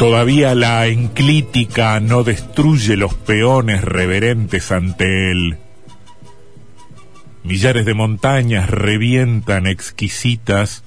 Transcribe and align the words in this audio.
Todavía 0.00 0.54
la 0.54 0.86
enclítica 0.86 2.00
no 2.00 2.24
destruye 2.24 2.96
los 2.96 3.12
peones 3.12 3.84
reverentes 3.84 4.72
ante 4.72 5.30
él. 5.30 5.58
Millares 7.44 7.84
de 7.84 7.92
montañas 7.92 8.70
revientan 8.70 9.66
exquisitas 9.66 10.84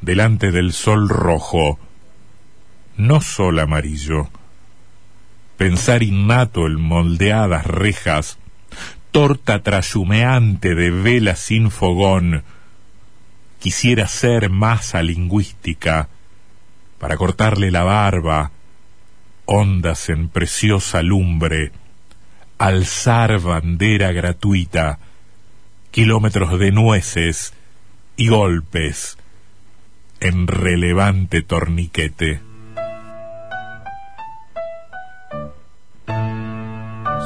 delante 0.00 0.50
del 0.50 0.72
sol 0.72 1.10
rojo, 1.10 1.78
no 2.96 3.20
sol 3.20 3.58
amarillo. 3.58 4.30
Pensar 5.58 6.02
innato 6.02 6.64
el 6.64 6.78
moldeadas 6.78 7.66
rejas, 7.66 8.38
torta 9.10 9.62
trashumeante 9.62 10.74
de 10.74 10.90
vela 10.90 11.36
sin 11.36 11.70
fogón, 11.70 12.44
quisiera 13.60 14.08
ser 14.08 14.48
masa 14.48 15.02
lingüística, 15.02 16.08
para 16.98 17.16
cortarle 17.16 17.70
la 17.70 17.84
barba, 17.84 18.50
ondas 19.44 20.08
en 20.08 20.28
preciosa 20.28 21.02
lumbre, 21.02 21.72
alzar 22.58 23.38
bandera 23.40 24.12
gratuita, 24.12 24.98
kilómetros 25.90 26.58
de 26.58 26.72
nueces 26.72 27.54
y 28.16 28.28
golpes 28.28 29.18
en 30.20 30.46
relevante 30.46 31.42
torniquete. 31.42 32.40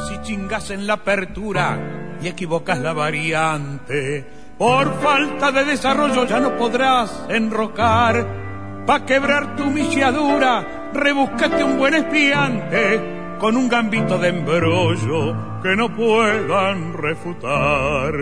Si 0.08 0.22
chingas 0.22 0.70
en 0.70 0.86
la 0.86 0.94
apertura 0.94 2.16
y 2.22 2.28
equivocas 2.28 2.78
la 2.80 2.92
variante, 2.92 4.26
por 4.58 5.00
falta 5.00 5.52
de 5.52 5.64
desarrollo 5.64 6.26
ya 6.26 6.40
no 6.40 6.56
podrás 6.56 7.24
enrocar 7.28 8.39
Pa' 8.86 9.04
quebrar 9.04 9.56
tu 9.56 9.66
misiadura, 9.66 10.90
rebúscate 10.92 11.62
un 11.62 11.78
buen 11.78 11.94
espiante 11.94 13.36
con 13.38 13.56
un 13.56 13.68
gambito 13.68 14.18
de 14.18 14.28
embrollo 14.28 15.60
que 15.62 15.76
no 15.76 15.94
puedan 15.94 16.92
refutar. 16.94 18.12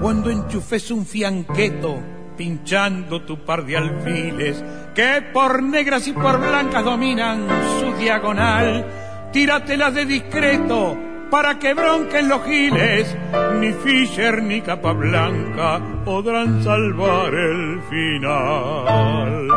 Cuando 0.00 0.30
enchufes 0.30 0.90
un 0.90 1.06
fianqueto 1.06 1.98
pinchando 2.36 3.22
tu 3.22 3.44
par 3.44 3.64
de 3.64 3.76
alfiles 3.76 4.62
que 4.94 5.22
por 5.32 5.62
negras 5.62 6.08
y 6.08 6.12
por 6.12 6.40
blancas 6.40 6.84
dominan 6.84 7.46
su 7.80 7.92
diagonal, 7.98 8.84
tíratelas 9.32 9.94
de 9.94 10.04
discreto 10.04 11.11
para 11.32 11.58
que 11.58 11.72
bronquen 11.72 12.28
los 12.28 12.44
giles, 12.44 13.16
ni 13.58 13.72
Fischer 13.72 14.42
ni 14.42 14.60
Capablanca 14.60 15.80
podrán 16.04 16.62
salvar 16.62 17.34
el 17.34 17.80
final. 17.88 19.48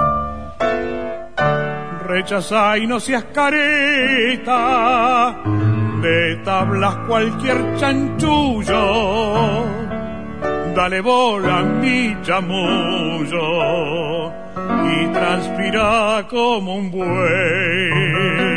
Rechaza 2.08 2.78
y 2.78 2.88
no 2.88 3.02
seas 3.02 3.25
careta, 3.25 5.36
de 6.02 6.38
tablas 6.46 6.96
cualquier 7.09 7.75
chanchullo, 7.75 9.66
dale 10.74 11.02
bola 11.02 11.62
mi 11.62 12.16
chamullo. 12.22 14.30
Y 14.30 15.07
transpira 15.12 16.25
como 16.30 16.75
un 16.75 16.90
buey 16.90 18.54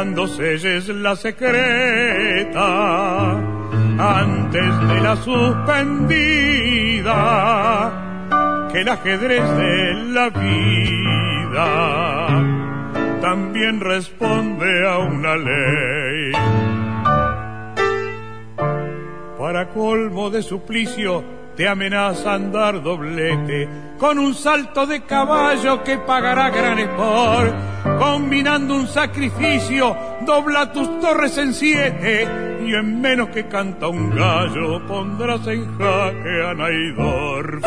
cuando 0.00 0.26
selles 0.28 0.88
la 0.88 1.14
secreta 1.14 2.62
antes 3.98 4.88
de 4.88 5.00
la 5.02 5.14
suspendida 5.16 6.32
que 8.72 8.80
el 8.80 8.88
ajedrez 8.88 9.46
de 9.58 9.94
la 10.14 10.30
vida 10.30 12.28
también 13.20 13.78
responde 13.80 14.88
a 14.88 14.96
una 15.00 15.36
ley. 15.36 16.32
Para 19.38 19.68
colmo 19.68 20.30
de 20.30 20.42
suplicio 20.42 21.22
te 21.60 21.68
amenaza 21.68 22.32
andar 22.32 22.82
doblete 22.82 23.68
con 23.98 24.18
un 24.18 24.34
salto 24.34 24.86
de 24.86 25.02
caballo 25.02 25.84
que 25.84 25.98
pagará 25.98 26.48
gran 26.48 26.78
espor. 26.78 27.54
Combinando 27.98 28.76
un 28.76 28.86
sacrificio, 28.86 29.94
dobla 30.24 30.72
tus 30.72 30.98
torres 31.00 31.36
en 31.36 31.52
siete 31.52 32.26
y 32.64 32.72
en 32.72 33.02
menos 33.02 33.28
que 33.28 33.46
canta 33.46 33.88
un 33.88 34.08
gallo 34.08 34.86
pondrás 34.86 35.46
en 35.48 35.76
jaque 35.76 36.42
a 36.46 36.54
Naidor. 36.54 37.60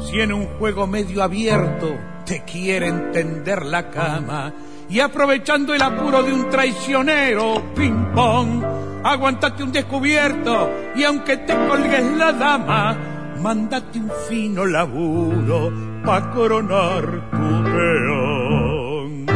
Si 0.00 0.20
en 0.20 0.32
un 0.32 0.46
juego 0.58 0.88
medio 0.88 1.22
abierto 1.22 1.96
te 2.26 2.42
quiere 2.42 2.88
entender 2.88 3.64
la 3.66 3.88
cama 3.88 4.52
y 4.88 4.98
aprovechando 4.98 5.74
el 5.74 5.82
apuro 5.82 6.24
de 6.24 6.32
un 6.32 6.50
traicionero, 6.50 7.72
ping 7.76 8.12
pong, 8.16 8.87
aguantate 9.02 9.62
un 9.62 9.72
descubierto 9.72 10.70
y 10.96 11.04
aunque 11.04 11.38
te 11.38 11.54
colgues 11.54 12.04
la 12.16 12.32
dama, 12.32 12.94
mándate 13.40 13.98
un 13.98 14.10
fino 14.28 14.66
laburo 14.66 15.72
pa' 16.04 16.30
coronar 16.32 17.30
tu 17.30 17.64
peón. 17.64 19.26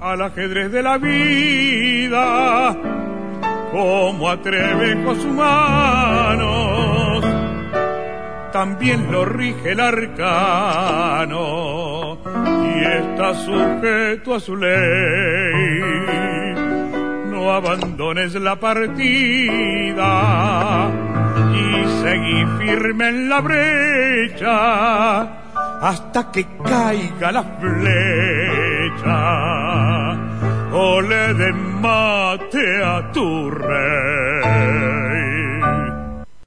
Al 0.00 0.22
ajedrez 0.22 0.72
de 0.72 0.82
la 0.82 0.98
vida, 0.98 2.76
como 3.70 4.28
atrevejos 4.28 5.24
humanos, 5.24 7.24
también 8.52 9.10
lo 9.10 9.24
rige 9.24 9.72
el 9.72 9.80
arcano 9.80 11.81
sujeto 13.34 14.34
a 14.34 14.40
su 14.40 14.56
ley 14.56 15.72
no 17.30 17.52
abandones 17.52 18.34
la 18.34 18.56
partida 18.56 20.10
y 21.54 21.84
seguí 22.02 22.44
firme 22.58 23.08
en 23.08 23.28
la 23.28 23.40
brecha 23.40 25.22
hasta 25.80 26.30
que 26.32 26.46
caiga 26.64 27.32
la 27.32 27.44
flecha 27.60 29.12
o 30.72 31.00
le 31.00 31.34
den 31.34 31.80
mate 31.80 32.84
a 32.84 33.12
tu 33.12 33.50
rey. 33.50 34.21